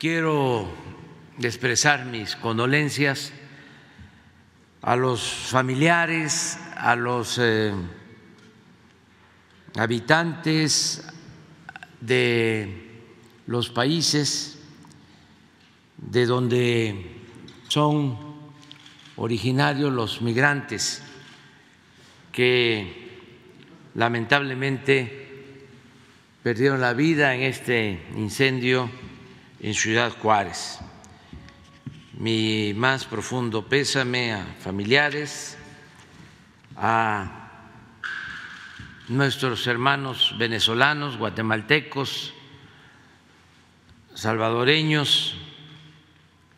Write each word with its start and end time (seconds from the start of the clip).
quiero 0.00 0.66
expresar 1.38 2.06
mis 2.06 2.34
condolencias 2.34 3.34
a 4.80 4.96
los 4.96 5.20
familiares, 5.22 6.58
a 6.74 6.96
los 6.96 7.36
eh, 7.38 7.70
habitantes 9.76 11.06
de 12.00 13.02
los 13.46 13.68
países 13.68 14.58
de 15.98 16.24
donde 16.24 17.16
son 17.68 18.18
originarios 19.16 19.92
los 19.92 20.22
migrantes 20.22 21.02
que 22.32 23.18
lamentablemente 23.94 25.66
perdieron 26.42 26.80
la 26.80 26.94
vida 26.94 27.34
en 27.34 27.42
este 27.42 28.00
incendio 28.16 28.88
en 29.60 29.74
Ciudad 29.74 30.12
Juárez. 30.18 30.78
Mi 32.14 32.74
más 32.74 33.04
profundo 33.04 33.66
pésame 33.66 34.32
a 34.32 34.44
familiares, 34.60 35.56
a 36.76 37.50
nuestros 39.08 39.66
hermanos 39.66 40.34
venezolanos, 40.38 41.16
guatemaltecos, 41.16 42.32
salvadoreños, 44.14 45.36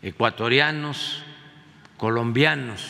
ecuatorianos, 0.02 1.22
colombianos 1.96 2.82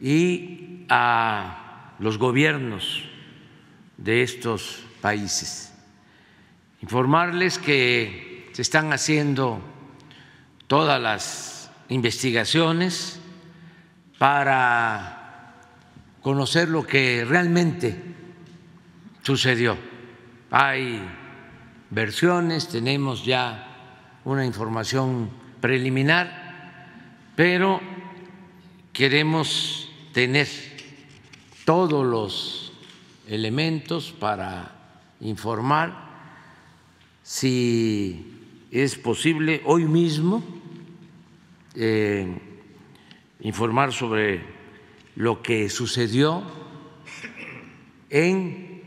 y 0.00 0.84
a 0.88 1.94
los 1.98 2.18
gobiernos 2.18 3.04
de 3.96 4.22
estos 4.22 4.84
países. 5.00 5.75
Informarles 6.86 7.58
que 7.58 8.48
se 8.52 8.62
están 8.62 8.92
haciendo 8.92 9.60
todas 10.68 11.02
las 11.02 11.68
investigaciones 11.88 13.18
para 14.18 15.56
conocer 16.22 16.68
lo 16.68 16.86
que 16.86 17.24
realmente 17.24 18.00
sucedió. 19.24 19.76
Hay 20.52 21.02
versiones, 21.90 22.68
tenemos 22.68 23.24
ya 23.24 24.20
una 24.24 24.46
información 24.46 25.28
preliminar, 25.60 26.86
pero 27.34 27.80
queremos 28.92 29.90
tener 30.12 30.46
todos 31.64 32.06
los 32.06 32.72
elementos 33.26 34.12
para 34.12 34.70
informar 35.18 36.05
si 37.26 38.24
es 38.70 38.94
posible 38.94 39.60
hoy 39.64 39.84
mismo 39.84 40.44
eh, 41.74 42.38
informar 43.40 43.92
sobre 43.92 44.44
lo 45.16 45.42
que 45.42 45.68
sucedió 45.68 46.44
en 48.10 48.80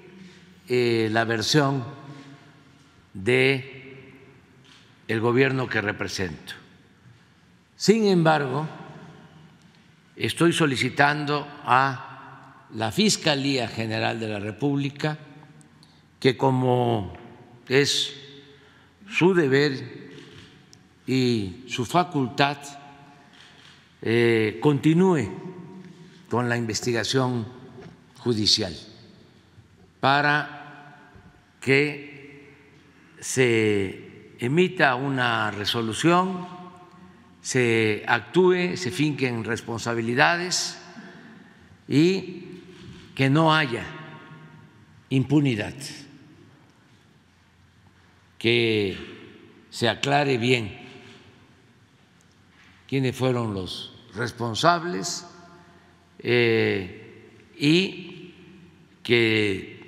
eh, 0.69 1.09
la 1.11 1.25
versión 1.25 1.83
de 3.13 4.07
el 5.09 5.19
gobierno 5.19 5.67
que 5.67 5.81
represento. 5.81 6.53
Sin 7.75 8.05
embargo, 8.05 8.69
estoy 10.15 10.53
solicitando 10.53 11.45
a 11.65 12.67
la 12.73 12.93
Fiscalía 12.93 13.67
General 13.67 14.17
de 14.17 14.29
la 14.29 14.39
República 14.39 15.17
que 16.21 16.37
como 16.37 17.11
es 17.67 18.28
su 19.11 19.33
deber 19.33 20.19
y 21.07 21.65
su 21.67 21.85
facultad, 21.85 22.57
eh, 24.01 24.59
continúe 24.61 25.29
con 26.29 26.47
la 26.47 26.55
investigación 26.55 27.45
judicial 28.19 28.75
para 29.99 30.59
que 31.59 32.55
se 33.19 34.35
emita 34.39 34.95
una 34.95 35.51
resolución, 35.51 36.47
se 37.41 38.03
actúe, 38.07 38.77
se 38.77 38.91
finquen 38.91 39.43
responsabilidades 39.43 40.77
y 41.87 42.45
que 43.15 43.29
no 43.29 43.53
haya 43.53 43.83
impunidad, 45.09 45.73
que 48.39 48.97
se 49.69 49.87
aclare 49.87 50.37
bien 50.37 50.79
quiénes 52.87 53.15
fueron 53.15 53.53
los 53.53 53.93
responsables 54.15 55.27
eh, 56.17 57.51
y 57.55 58.33
que 59.03 59.79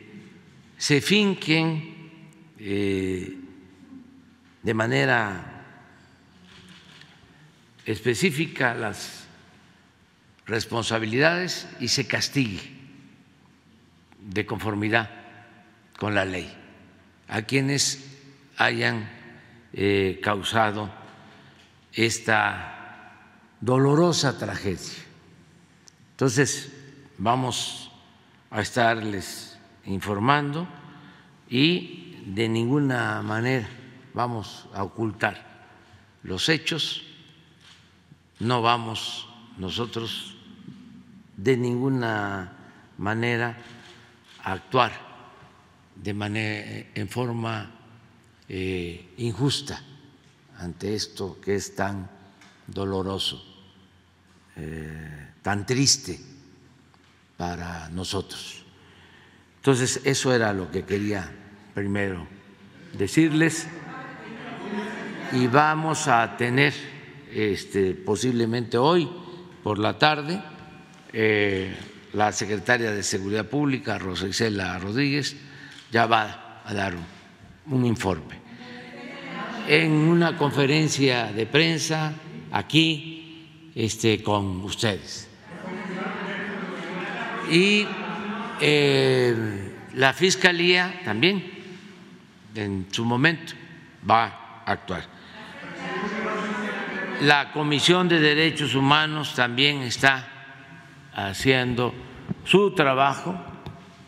se 0.78 1.02
finquen 1.02 2.12
eh, 2.60 3.38
de 4.62 4.74
manera 4.74 5.64
específica 7.86 8.76
las 8.76 9.26
responsabilidades 10.46 11.68
y 11.80 11.88
se 11.88 12.06
castigue 12.06 12.62
de 14.20 14.46
conformidad 14.46 15.10
con 15.98 16.14
la 16.14 16.26
ley. 16.26 16.52
A 17.28 17.44
quienes 17.44 18.11
hayan 18.66 19.10
eh, 19.74 20.20
causado 20.22 20.90
esta 21.94 23.14
dolorosa 23.60 24.38
tragedia. 24.38 25.04
Entonces, 26.12 26.72
vamos 27.18 27.92
a 28.50 28.62
estarles 28.62 29.58
informando 29.86 30.68
y 31.50 32.22
de 32.26 32.48
ninguna 32.48 33.22
manera 33.22 33.68
vamos 34.14 34.68
a 34.74 34.84
ocultar 34.84 35.50
los 36.24 36.50
hechos, 36.50 37.04
no 38.40 38.62
vamos 38.62 39.28
nosotros 39.58 40.38
de 41.38 41.58
ninguna 41.58 42.54
manera 42.98 43.58
a 44.44 44.52
actuar 44.54 44.92
de 45.96 46.14
manera, 46.14 46.88
en 46.94 47.10
forma 47.10 47.81
eh, 48.54 49.14
injusta 49.18 49.82
ante 50.58 50.94
esto 50.94 51.40
que 51.40 51.56
es 51.56 51.74
tan 51.74 52.10
doloroso, 52.68 53.42
eh, 54.58 55.30
tan 55.42 55.66
triste 55.66 56.20
para 57.38 57.88
nosotros. 57.90 58.66
Entonces, 59.56 60.02
eso 60.04 60.34
era 60.34 60.52
lo 60.52 60.70
que 60.70 60.84
quería 60.84 61.32
primero 61.74 62.28
decirles 62.98 63.68
y 65.32 65.48
vamos 65.48 66.10
a 66.10 66.36
tener 66.36 66.74
este, 67.32 67.94
posiblemente 67.94 68.78
hoy 68.78 69.10
por 69.64 69.80
la 69.80 69.98
tarde 69.98 70.44
eh, 71.14 71.74
la 72.12 72.34
secretaria 72.34 72.92
de 72.92 73.02
Seguridad 73.02 73.46
Pública, 73.46 73.98
Rosa 73.98 74.28
Isela 74.28 74.78
Rodríguez, 74.78 75.38
ya 75.90 76.06
va 76.06 76.62
a 76.66 76.74
dar 76.74 76.94
un, 77.68 77.86
informe. 77.86 78.41
En 79.72 79.94
una 79.94 80.36
conferencia 80.36 81.32
de 81.32 81.46
prensa 81.46 82.12
aquí 82.52 83.72
este, 83.74 84.22
con 84.22 84.60
ustedes. 84.66 85.30
Y 87.50 87.88
eh, 88.60 89.72
la 89.94 90.12
Fiscalía 90.12 91.00
también, 91.06 91.42
en 92.54 92.88
su 92.92 93.06
momento, 93.06 93.54
va 94.10 94.62
a 94.66 94.74
actuar. 94.74 95.06
La 97.22 97.54
Comisión 97.54 98.10
de 98.10 98.20
Derechos 98.20 98.76
Humanos 98.76 99.34
también 99.36 99.84
está 99.84 100.28
haciendo 101.14 101.94
su 102.44 102.76
trabajo 102.76 103.40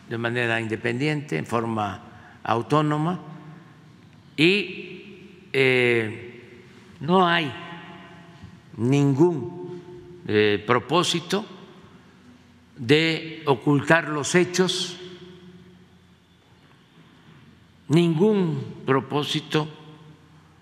de 0.09 0.17
manera 0.17 0.59
independiente, 0.59 1.37
en 1.37 1.45
forma 1.45 2.01
autónoma, 2.43 3.21
y 4.35 4.92
eh, 5.53 6.33
no 6.99 7.27
hay 7.27 7.53
ningún 8.77 9.81
eh, 10.27 10.63
propósito 10.65 11.45
de 12.75 13.43
ocultar 13.45 14.09
los 14.09 14.33
hechos, 14.33 14.97
ningún 17.87 18.81
propósito 18.85 19.67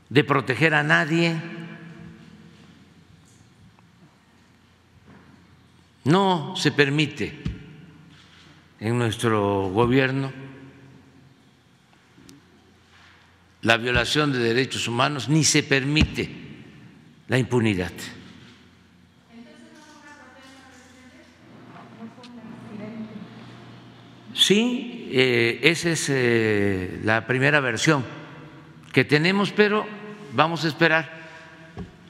de 0.10 0.24
proteger 0.26 0.74
a 0.74 0.84
nadie. 0.84 1.42
No 6.04 6.56
se 6.58 6.72
permite 6.72 7.40
en 8.80 8.98
nuestro 8.98 9.70
gobierno 9.70 10.41
la 13.62 13.78
violación 13.78 14.34
de 14.34 14.40
derechos 14.40 14.88
humanos 14.88 15.30
ni 15.30 15.44
se 15.44 15.64
permite 15.64 16.30
la 17.28 17.38
impunidad. 17.38 17.92
Sí, 24.34 25.10
eh, 25.12 25.60
esa 25.64 25.92
es 25.92 26.10
eh, 26.10 27.00
la 27.04 27.28
primera 27.28 27.60
versión 27.60 28.04
que 28.92 29.06
tenemos, 29.06 29.52
pero 29.52 29.86
vamos 30.34 30.66
a 30.66 30.68
esperar 30.68 31.22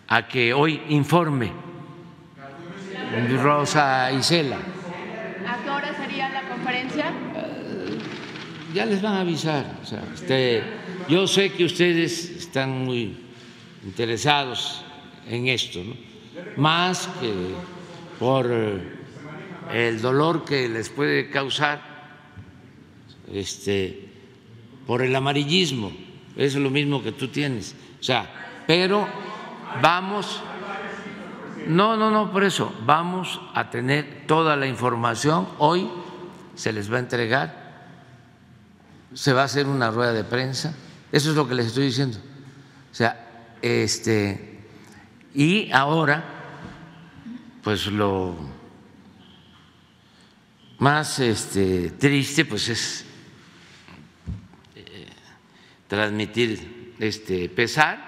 a 0.08 0.28
que 0.28 0.54
hoy 0.54 0.82
informe 0.90 1.52
Rosa 3.42 4.12
Isela. 4.12 4.58
¿A 4.58 5.64
qué 5.64 5.70
hora 5.70 5.94
sería 5.96 6.30
la 6.30 6.42
conferencia? 6.44 7.12
Ya 8.74 8.86
les 8.86 9.02
van 9.02 9.16
a 9.16 9.20
avisar. 9.22 9.66
O 9.82 9.86
sea, 9.86 10.02
este, 10.14 10.64
yo 11.08 11.28
sé 11.28 11.52
que 11.52 11.66
ustedes 11.66 12.30
están 12.30 12.86
muy 12.86 13.18
interesados 13.84 14.84
en 15.28 15.48
esto, 15.48 15.82
más 16.58 17.08
que 17.20 17.34
por 18.20 18.52
el 19.72 20.02
dolor 20.02 20.46
que 20.46 20.68
les 20.70 20.90
puede 20.90 21.30
causar 21.30 21.82
este, 23.34 24.10
por 24.86 25.02
el 25.02 25.16
amarillismo, 25.16 25.92
es 26.36 26.56
lo 26.56 26.70
mismo 26.70 27.02
que 27.02 27.12
tú 27.12 27.28
tienes. 27.28 27.76
O 28.00 28.04
sea, 28.04 28.64
pero 28.68 29.08
vamos, 29.82 30.42
no, 31.68 31.96
no, 31.96 32.12
no, 32.12 32.32
por 32.32 32.44
eso, 32.44 32.74
vamos 32.86 33.40
a 33.54 33.70
tener 33.70 34.24
toda 34.28 34.56
la 34.56 34.68
información, 34.68 35.48
hoy 35.60 35.90
se 36.56 36.74
les 36.74 36.92
va 36.92 36.98
a 36.98 37.00
entregar, 37.00 37.62
se 39.14 39.34
va 39.34 39.42
a 39.42 39.46
hacer 39.46 39.68
una 39.68 39.92
rueda 39.92 40.14
de 40.14 40.24
prensa, 40.24 40.76
eso 41.12 41.30
es 41.30 41.36
lo 41.36 41.48
que 41.48 41.56
les 41.56 41.68
estoy 41.68 41.86
diciendo. 41.86 42.18
O 42.92 42.96
sea, 42.96 43.56
este, 43.62 44.60
y 45.34 45.72
ahora, 45.72 46.24
pues 47.64 47.88
lo 47.88 48.36
más 50.80 51.20
este, 51.20 51.92
triste, 51.92 52.46
pues 52.46 52.70
es 52.70 53.06
transmitir 55.92 56.94
este 57.00 57.50
pesar 57.50 58.00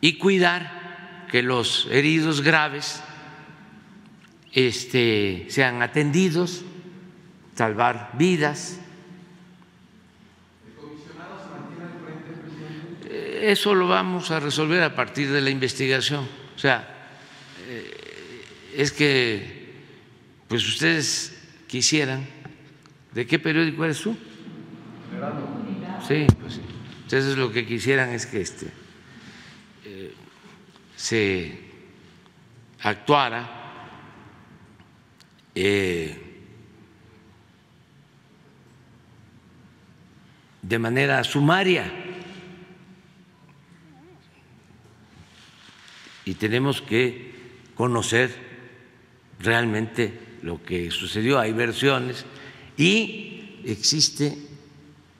y 0.00 0.16
cuidar 0.16 1.26
que 1.30 1.42
los 1.42 1.86
heridos 1.90 2.40
graves 2.40 3.02
este, 4.50 5.44
sean 5.50 5.82
atendidos, 5.82 6.64
salvar 7.54 8.12
vidas. 8.14 8.80
Eso 13.44 13.74
lo 13.74 13.86
vamos 13.86 14.30
a 14.30 14.40
resolver 14.40 14.82
a 14.82 14.94
partir 14.94 15.30
de 15.30 15.42
la 15.42 15.50
investigación. 15.50 16.26
O 16.56 16.58
sea, 16.58 16.88
eh, 17.68 18.42
es 18.74 18.90
que, 18.90 19.74
pues 20.48 20.66
ustedes 20.66 21.36
quisieran, 21.66 22.26
¿de 23.12 23.26
qué 23.26 23.38
periódico 23.38 23.84
eres 23.84 24.00
tú? 24.00 24.16
Sí, 26.08 26.26
pues 26.40 26.54
sí. 26.54 26.62
Entonces 27.02 27.36
lo 27.36 27.52
que 27.52 27.66
quisieran 27.66 28.08
es 28.14 28.24
que 28.24 28.40
este, 28.40 28.72
eh, 29.84 30.14
se 30.96 31.58
actuara 32.80 33.46
eh, 35.54 36.16
de 40.62 40.78
manera 40.78 41.22
sumaria 41.24 42.03
y 46.24 46.34
tenemos 46.34 46.80
que 46.80 47.34
conocer 47.74 48.34
realmente 49.40 50.38
lo 50.42 50.62
que 50.62 50.90
sucedió. 50.90 51.38
Hay 51.38 51.52
versiones 51.52 52.24
y 52.76 53.60
existe 53.64 54.36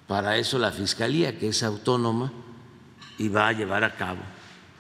para 0.07 0.37
eso 0.37 0.59
la 0.59 0.73
Fiscalía, 0.73 1.39
que 1.39 1.49
es 1.49 1.63
autónoma, 1.63 2.33
y 3.19 3.29
va 3.29 3.49
a 3.49 3.53
llevar 3.53 3.85
a 3.85 3.95
cabo 3.95 4.21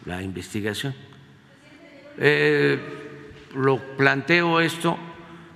la 0.04 0.22
investigación. 0.22 0.94
Eh, 2.18 2.78
lo 3.54 3.96
planteo 3.96 4.60
esto 4.60 4.98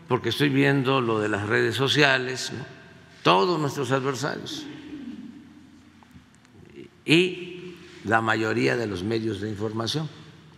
porque 0.08 0.30
estoy 0.30 0.48
viendo 0.48 1.00
lo 1.00 1.20
de 1.20 1.28
las 1.28 1.46
redes 1.46 1.74
sociales, 1.74 2.52
todos 3.22 3.60
nuestros 3.60 3.90
adversarios 3.92 4.64
y 7.04 7.74
la 8.04 8.20
mayoría 8.20 8.76
de 8.76 8.86
los 8.86 9.02
medios 9.02 9.40
de 9.40 9.50
información 9.50 10.08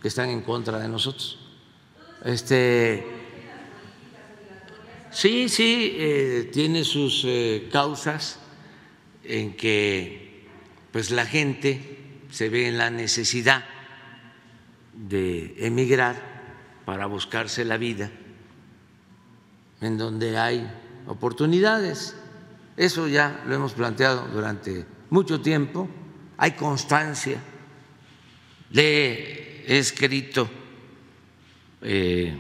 que 0.01 0.09
están 0.09 0.31
en 0.31 0.43
contra 0.43 0.79
de 0.79 0.89
nosotros. 0.89 1.39
Este, 2.25 3.05
sí, 5.11 5.49
sí, 5.49 5.95
eh, 5.97 6.51
tiene 6.53 6.85
sus 6.85 7.25
eh, 7.27 7.69
causas 7.73 8.39
en 9.25 9.57
que 9.57 10.47
pues 10.93 11.11
la 11.11 11.27
gente 11.27 11.99
se 12.31 12.49
ve 12.49 12.69
en 12.69 12.79
la 12.79 12.91
necesidad 12.91 13.65
de 14.95 15.55
emigrar 15.59 16.31
para 16.85 17.07
buscarse 17.07 17.65
la 17.65 17.77
vida 17.77 18.11
en 19.81 19.97
donde 19.97 20.39
hay 20.39 20.71
oportunidades. 21.07 22.17
Eso 22.77 23.09
ya 23.09 23.43
lo 23.47 23.55
hemos 23.55 23.73
planteado 23.73 24.29
durante 24.29 24.85
mucho 25.11 25.41
tiempo, 25.41 25.89
hay 26.37 26.53
constancia, 26.53 27.39
le 28.71 29.40
he 29.67 29.79
escrito 29.79 30.49
eh, 31.83 32.37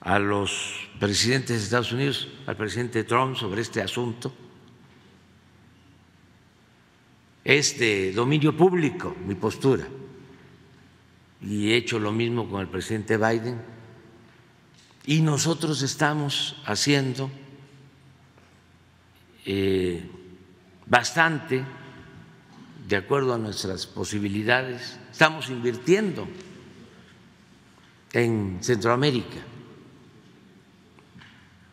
a 0.00 0.18
los 0.18 0.88
presidentes 0.98 1.58
de 1.58 1.64
Estados 1.64 1.92
Unidos, 1.92 2.28
al 2.46 2.56
presidente 2.56 3.04
Trump 3.04 3.36
sobre 3.36 3.62
este 3.62 3.82
asunto 3.82 4.32
es 7.44 7.78
de 7.78 8.12
dominio 8.12 8.56
público 8.56 9.14
mi 9.26 9.34
postura. 9.34 9.86
Y 11.42 11.70
he 11.70 11.76
hecho 11.76 11.98
lo 11.98 12.10
mismo 12.10 12.48
con 12.48 12.62
el 12.62 12.68
presidente 12.68 13.18
Biden. 13.18 13.60
Y 15.04 15.20
nosotros 15.20 15.82
estamos 15.82 16.56
haciendo 16.64 17.30
eh, 19.44 20.02
bastante 20.86 21.62
de 22.84 22.96
acuerdo 22.96 23.34
a 23.34 23.38
nuestras 23.38 23.86
posibilidades. 23.86 24.98
Estamos 25.10 25.48
invirtiendo 25.50 26.28
en 28.12 28.58
Centroamérica 28.62 29.38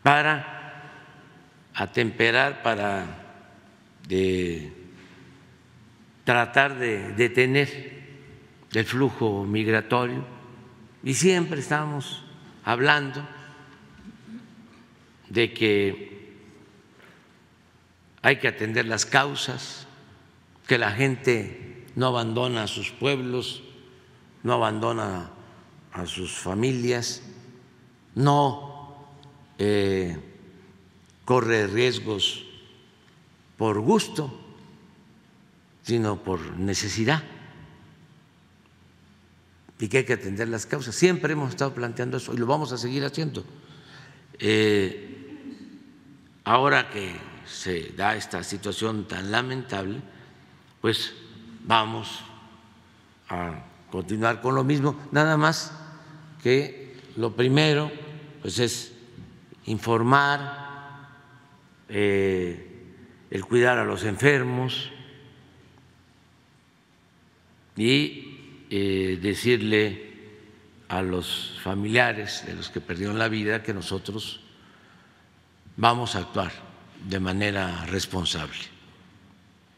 para 0.02 0.52
atemperar, 1.74 2.62
para 2.62 3.18
tratar 6.24 6.78
de 6.78 7.12
detener 7.12 8.02
el 8.72 8.84
flujo 8.84 9.44
migratorio 9.44 10.24
y 11.04 11.14
siempre 11.14 11.60
estamos 11.60 12.24
hablando 12.64 13.26
de 15.28 15.52
que 15.52 16.12
hay 18.22 18.36
que 18.36 18.48
atender 18.48 18.86
las 18.86 19.04
causas, 19.04 19.86
que 20.72 20.78
la 20.78 20.92
gente 20.92 21.84
no 21.96 22.06
abandona 22.06 22.62
a 22.62 22.66
sus 22.66 22.92
pueblos, 22.92 23.62
no 24.42 24.54
abandona 24.54 25.30
a 25.92 26.06
sus 26.06 26.32
familias, 26.32 27.20
no 28.14 28.96
eh, 29.58 30.16
corre 31.26 31.66
riesgos 31.66 32.46
por 33.58 33.80
gusto 33.80 34.32
sino 35.82 36.24
por 36.24 36.56
necesidad 36.56 37.22
y 39.78 39.88
que 39.88 39.98
hay 39.98 40.04
que 40.04 40.14
atender 40.14 40.48
las 40.48 40.64
causas. 40.64 40.94
Siempre 40.94 41.34
hemos 41.34 41.50
estado 41.50 41.74
planteando 41.74 42.16
eso 42.16 42.32
y 42.32 42.38
lo 42.38 42.46
vamos 42.46 42.72
a 42.72 42.78
seguir 42.78 43.04
haciendo. 43.04 43.44
Eh, 44.38 45.36
ahora 46.44 46.88
que 46.88 47.14
se 47.44 47.92
da 47.92 48.16
esta 48.16 48.42
situación 48.42 49.06
tan 49.06 49.30
lamentable, 49.30 50.00
pues 50.82 51.14
vamos 51.64 52.20
a 53.30 53.64
continuar 53.90 54.42
con 54.42 54.54
lo 54.54 54.64
mismo, 54.64 55.00
nada 55.10 55.38
más 55.38 55.72
que 56.42 56.96
lo 57.16 57.32
primero 57.34 57.90
pues 58.42 58.58
es 58.58 58.92
informar, 59.64 61.08
eh, 61.88 62.68
el 63.30 63.44
cuidar 63.46 63.78
a 63.78 63.84
los 63.84 64.04
enfermos, 64.04 64.90
y 67.76 68.64
eh, 68.70 69.18
decirle 69.20 70.12
a 70.88 71.02
los 71.02 71.58
familiares 71.62 72.44
de 72.46 72.54
los 72.54 72.68
que 72.68 72.80
perdieron 72.80 73.18
la 73.18 73.28
vida 73.28 73.62
que 73.62 73.72
nosotros 73.72 74.40
vamos 75.76 76.16
a 76.16 76.20
actuar 76.20 76.52
de 77.08 77.18
manera 77.18 77.86
responsable. 77.86 78.81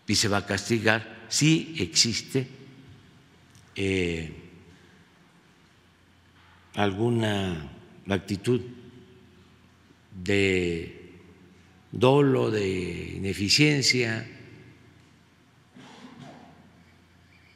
Y 0.07 0.15
se 0.15 0.29
va 0.29 0.39
a 0.39 0.47
castigar 0.47 1.25
si 1.29 1.75
existe 1.79 2.47
eh, 3.75 4.33
alguna 6.75 7.71
actitud 8.09 8.61
de 10.23 11.13
dolo, 11.91 12.51
de 12.51 13.15
ineficiencia, 13.17 14.27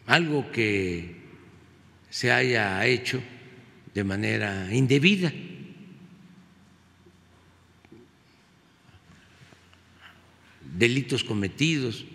algo 0.06 0.50
que 0.50 1.16
se 2.08 2.32
haya 2.32 2.84
hecho 2.86 3.22
de 3.94 4.04
manera 4.04 4.74
indebida. 4.74 5.32
delitos 10.78 11.24
cometidos, 11.24 12.06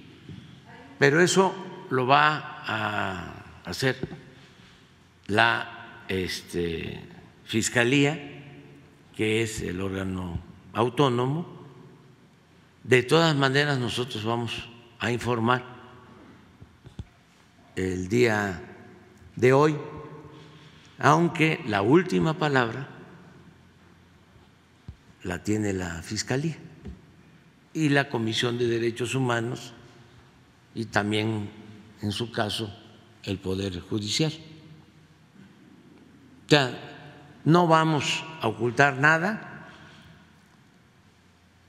pero 0.99 1.21
eso 1.21 1.53
lo 1.89 2.07
va 2.07 2.63
a 2.65 3.43
hacer 3.65 3.97
la 5.27 6.03
este, 6.07 7.01
Fiscalía, 7.45 8.19
que 9.15 9.41
es 9.41 9.61
el 9.61 9.81
órgano 9.81 10.39
autónomo. 10.73 11.47
De 12.83 13.03
todas 13.03 13.35
maneras, 13.35 13.77
nosotros 13.79 14.23
vamos 14.23 14.69
a 14.99 15.11
informar 15.11 15.63
el 17.75 18.07
día 18.07 18.61
de 19.35 19.53
hoy, 19.53 19.77
aunque 20.99 21.61
la 21.67 21.81
última 21.81 22.37
palabra 22.37 22.87
la 25.23 25.43
tiene 25.43 25.73
la 25.73 26.01
Fiscalía 26.01 26.57
y 27.73 27.89
la 27.89 28.09
Comisión 28.09 28.57
de 28.57 28.67
Derechos 28.67 29.15
Humanos 29.15 29.73
y 30.75 30.85
también, 30.85 31.49
en 32.01 32.11
su 32.11 32.31
caso, 32.31 32.73
el 33.23 33.37
Poder 33.37 33.79
Judicial. 33.81 34.31
O 36.45 36.49
sea, 36.49 36.71
no 37.45 37.67
vamos 37.67 38.23
a 38.41 38.47
ocultar 38.47 38.97
nada 38.97 39.69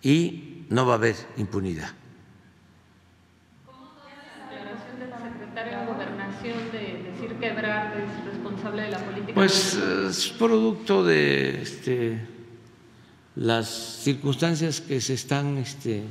y 0.02 0.66
no 0.68 0.86
va 0.86 0.94
a 0.94 0.96
haber 0.96 1.16
impunidad. 1.36 1.90
¿Cómo 3.66 3.90
la 4.04 4.56
declaración 4.56 4.98
del 4.98 5.32
secretario 5.32 5.78
de 5.78 5.86
Gobernación 5.86 6.72
de 6.72 7.10
decir 7.10 7.36
que 7.38 7.46
Ebrard 7.48 7.98
es 7.98 8.24
responsable 8.24 8.82
de 8.82 8.90
la 8.90 8.98
política? 8.98 9.34
Pues 9.34 9.74
es 9.74 10.28
producto 10.30 11.04
de 11.04 11.62
este, 11.62 12.28
las 13.36 13.68
circunstancias 13.68 14.80
que 14.80 15.00
se 15.00 15.14
están 15.14 15.58
este, 15.58 16.04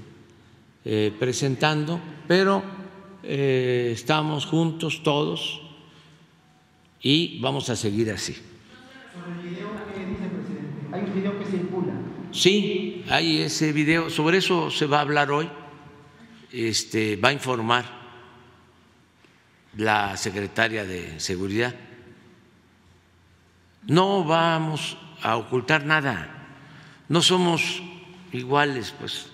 eh, 0.86 1.16
presentando, 1.20 2.00
pero 2.28 2.83
eh, 3.24 3.92
estamos 3.94 4.46
juntos 4.46 5.02
todos 5.04 5.62
y 7.02 7.40
vamos 7.40 7.70
a 7.70 7.76
seguir 7.76 8.12
así. 8.12 8.34
Sobre 8.34 9.42
el 9.42 9.50
video, 9.50 9.70
¿qué 9.94 10.06
dice 10.06 10.24
el 10.24 10.32
presidente? 10.32 10.96
Hay 10.96 11.02
un 11.02 11.14
video 11.14 11.40
que 11.40 11.46
se 11.46 11.56
impula. 11.58 11.94
Sí, 12.32 13.06
hay 13.10 13.42
ese 13.42 13.72
video, 13.74 14.10
sobre 14.10 14.38
eso 14.38 14.70
se 14.70 14.86
va 14.86 14.98
a 14.98 15.02
hablar 15.02 15.32
hoy, 15.32 15.50
este, 16.52 17.16
va 17.16 17.30
a 17.30 17.34
informar 17.34 17.86
la 19.78 20.16
secretaria 20.18 20.86
de 20.86 21.20
Seguridad. 21.20 21.74
No 23.88 24.24
vamos 24.24 24.98
a 25.22 25.38
ocultar 25.38 25.86
nada 25.86 26.44
no 27.10 27.22
somos 27.22 27.82
iguales 28.32 28.94
pues 29.00 29.28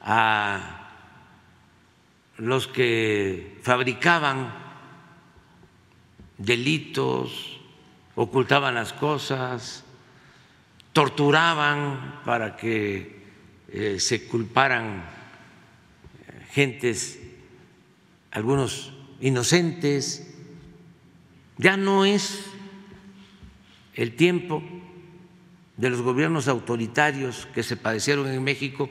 a 0.00 0.79
los 2.40 2.66
que 2.66 3.58
fabricaban 3.62 4.54
delitos, 6.38 7.60
ocultaban 8.14 8.74
las 8.74 8.94
cosas, 8.94 9.84
torturaban 10.94 12.22
para 12.24 12.56
que 12.56 13.20
eh, 13.68 14.00
se 14.00 14.26
culparan 14.26 15.04
eh, 16.26 16.46
gentes, 16.50 17.20
algunos 18.30 18.94
inocentes. 19.20 20.34
Ya 21.58 21.76
no 21.76 22.06
es 22.06 22.46
el 23.92 24.16
tiempo 24.16 24.62
de 25.76 25.90
los 25.90 26.00
gobiernos 26.00 26.48
autoritarios 26.48 27.46
que 27.54 27.62
se 27.62 27.76
padecieron 27.76 28.28
en 28.28 28.42
México 28.42 28.88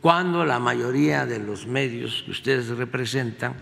cuando 0.00 0.44
la 0.44 0.58
mayoría 0.58 1.26
de 1.26 1.38
los 1.38 1.66
medios 1.66 2.22
que 2.24 2.30
ustedes 2.30 2.68
representan, 2.68 3.54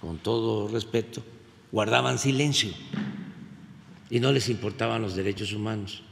con 0.00 0.18
todo 0.18 0.68
respeto, 0.68 1.22
guardaban 1.70 2.18
silencio 2.18 2.72
y 4.08 4.20
no 4.20 4.32
les 4.32 4.48
importaban 4.48 5.02
los 5.02 5.14
derechos 5.14 5.52
humanos. 5.52 6.02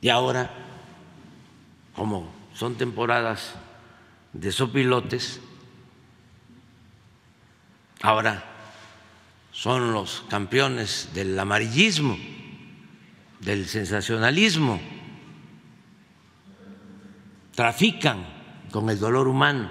Y 0.00 0.08
ahora, 0.08 0.50
como 1.94 2.30
son 2.54 2.76
temporadas 2.76 3.54
de 4.32 4.52
sopilotes, 4.52 5.40
ahora 8.00 8.44
son 9.52 9.92
los 9.92 10.24
campeones 10.28 11.10
del 11.12 11.38
amarillismo 11.38 12.16
del 13.40 13.66
sensacionalismo, 13.66 14.80
trafican 17.54 18.26
con 18.70 18.88
el 18.90 18.98
dolor 18.98 19.28
humano. 19.28 19.70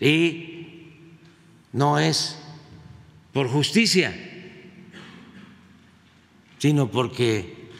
Y 0.00 0.90
no 1.72 1.98
es 1.98 2.38
por 3.32 3.48
justicia, 3.48 4.14
sino 6.58 6.88
porque 6.88 7.70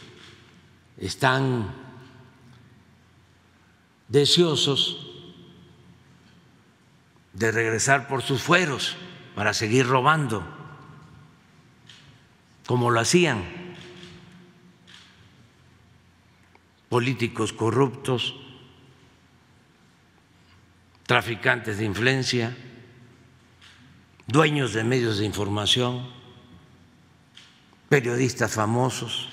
están 0.97 1.73
deseosos 4.07 5.09
de 7.33 7.51
regresar 7.51 8.07
por 8.07 8.21
sus 8.21 8.41
fueros 8.41 8.95
para 9.35 9.53
seguir 9.53 9.87
robando, 9.87 10.45
como 12.65 12.91
lo 12.91 12.99
hacían 12.99 13.62
políticos 16.93 17.53
corruptos, 17.53 18.35
traficantes 21.07 21.79
de 21.79 21.85
influencia, 21.85 22.55
dueños 24.27 24.73
de 24.73 24.83
medios 24.83 25.17
de 25.17 25.25
información, 25.25 26.05
periodistas 27.89 28.53
famosos, 28.53 29.27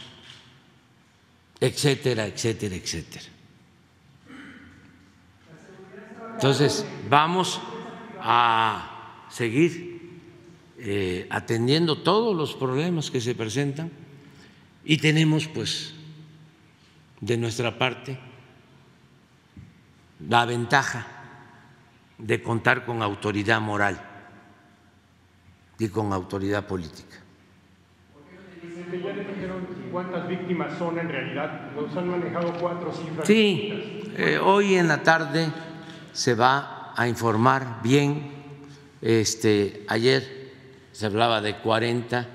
etcétera, 1.61 2.25
etcétera, 2.25 2.77
etcétera. 2.77 3.29
Entonces, 6.33 6.87
vamos 7.11 7.61
a 8.23 9.27
seguir 9.29 10.17
eh, 10.79 11.27
atendiendo 11.29 11.99
todos 11.99 12.35
los 12.35 12.55
problemas 12.55 13.11
que 13.11 13.21
se 13.21 13.35
presentan 13.35 13.91
y 14.83 14.97
tenemos 14.97 15.47
pues 15.47 16.00
de 17.21 17.37
nuestra 17.37 17.77
parte 17.77 18.19
la 20.29 20.45
ventaja 20.45 21.07
de 22.19 22.43
contar 22.43 22.85
con 22.85 23.03
autoridad 23.03 23.61
moral 23.61 24.01
y 25.79 25.89
con 25.89 26.13
autoridad 26.13 26.67
política. 26.67 27.17
Ya 28.93 29.13
dijeron 29.13 29.67
cuántas 29.91 30.29
víctimas 30.29 30.77
son 30.77 30.99
en 30.99 31.09
realidad. 31.09 31.71
Nos 31.73 31.97
han 31.97 32.09
manejado 32.09 32.53
cuatro 32.61 32.93
cifras. 32.93 33.27
Sí, 33.27 34.03
eh, 34.17 34.39
hoy 34.43 34.75
en 34.75 34.89
la 34.89 35.03
tarde 35.03 35.49
se 36.13 36.35
va 36.35 36.93
a 36.97 37.09
informar 37.09 37.81
bien. 37.83 38.33
Este, 39.01 39.85
ayer 39.89 40.51
se 40.93 41.07
hablaba 41.07 41.41
de 41.41 41.57
40, 41.57 42.29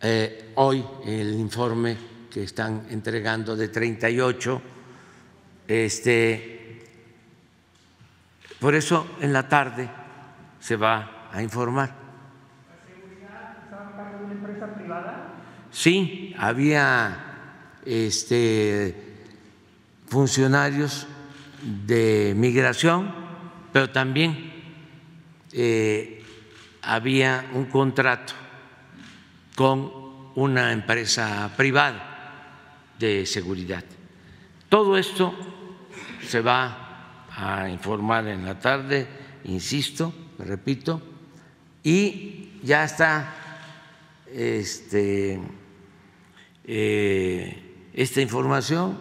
eh, 0.00 0.52
hoy 0.54 0.84
el 1.04 1.34
informe 1.34 2.11
que 2.32 2.42
están 2.44 2.86
entregando 2.88 3.54
de 3.54 3.68
38. 3.68 4.62
Este, 5.68 6.82
por 8.58 8.74
eso 8.74 9.16
en 9.20 9.32
la 9.34 9.46
tarde 9.48 9.88
se 10.58 10.76
va 10.76 11.28
a 11.30 11.42
informar. 11.42 11.90
¿La 11.90 12.94
seguridad 12.94 13.58
estaba 13.64 14.18
de 14.18 14.24
una 14.24 14.32
empresa 14.32 14.74
privada? 14.74 15.34
Sí, 15.70 16.34
había 16.38 17.80
este, 17.84 18.96
funcionarios 20.06 21.06
de 21.62 22.32
migración, 22.34 23.12
pero 23.74 23.90
también 23.90 24.52
eh, 25.52 26.24
había 26.80 27.44
un 27.52 27.66
contrato 27.66 28.32
con 29.54 29.92
una 30.34 30.72
empresa 30.72 31.52
privada 31.58 32.11
de 32.98 33.26
seguridad. 33.26 33.84
Todo 34.68 34.96
esto 34.96 35.34
se 36.26 36.40
va 36.40 37.26
a 37.30 37.68
informar 37.68 38.26
en 38.28 38.44
la 38.44 38.58
tarde 38.58 39.06
insisto, 39.44 40.12
repito, 40.38 41.02
y 41.82 42.50
ya 42.62 42.84
está 42.84 43.34
este, 44.32 45.40
eh, 46.64 47.90
esta 47.92 48.20
información 48.20 48.96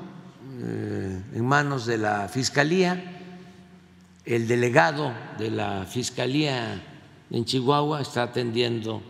eh, 0.61 1.21
en 1.35 1.45
manos 1.45 1.85
de 1.85 1.97
la 1.97 2.27
Fiscalía. 2.27 3.19
El 4.25 4.47
delegado 4.47 5.13
de 5.37 5.51
la 5.51 5.85
Fiscalía 5.85 6.81
en 7.29 7.45
Chihuahua 7.45 8.01
está 8.01 8.23
atendiendo 8.23 9.01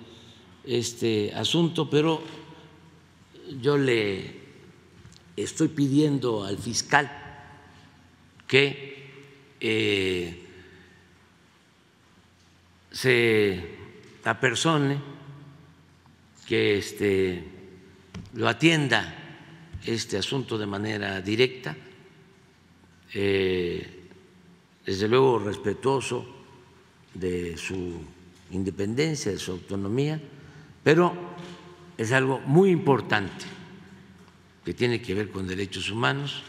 este 0.64 1.34
asunto, 1.34 1.90
pero 1.90 2.22
yo 3.60 3.78
le 3.78 4.41
estoy 5.36 5.70
pidiendo 5.70 6.44
al 6.44 6.58
fiscal 6.58 7.10
que 8.48 8.92
eh, 9.60 10.46
se 12.92 13.64
apersone, 14.26 15.00
que 16.46 16.78
este, 16.78 17.44
lo 18.34 18.50
atienda 18.50 19.16
este 19.86 20.18
asunto 20.18 20.58
de 20.58 20.66
manera 20.66 21.22
directa, 21.22 21.76
eh, 23.14 24.02
desde 24.86 25.08
luego 25.08 25.40
respetuoso 25.40 26.26
de 27.14 27.58
su 27.58 28.02
independencia, 28.52 29.32
de 29.32 29.40
su 29.40 29.52
autonomía, 29.54 30.20
pero 30.84 31.14
es 31.98 32.12
algo 32.12 32.40
muy 32.40 32.72
importante 32.72 33.61
que 34.64 34.74
tiene 34.74 35.02
que 35.02 35.14
ver 35.14 35.30
con 35.32 35.48
derechos 35.48 35.90
humanos 35.90 36.44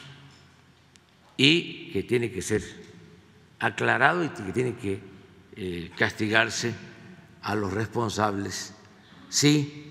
y 1.36 1.90
que 1.92 2.02
tiene 2.02 2.30
que 2.30 2.42
ser 2.42 2.62
aclarado 3.58 4.24
y 4.24 4.28
que 4.28 4.52
tiene 4.52 4.74
que 4.76 5.00
eh, 5.56 5.90
castigarse 5.96 6.74
a 7.42 7.54
los 7.54 7.72
responsables 7.72 8.74
si 9.28 9.86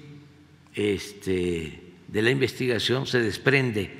este, 0.73 1.93
de 2.07 2.21
la 2.21 2.29
investigación 2.29 3.07
se 3.07 3.19
desprende 3.21 3.91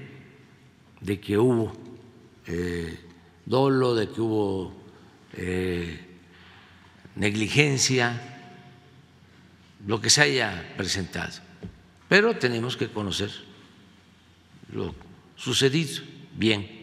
de 1.00 1.20
que 1.20 1.38
hubo 1.38 1.74
eh, 2.46 3.00
dolo, 3.46 3.96
de 3.96 4.10
que 4.10 4.22
hubo 4.22 4.74
eh, 5.34 6.00
negligencia, 7.16 8.22
lo 9.88 10.00
que 10.00 10.10
se 10.10 10.22
haya 10.22 10.74
presentado. 10.78 11.34
Pero 12.08 12.38
tenemos 12.38 12.78
que 12.78 12.90
conocer 12.90 13.32
lo 14.72 14.96
sucedido. 15.36 16.04
Bien 16.36 16.81